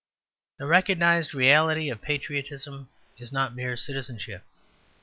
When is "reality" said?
1.35-1.87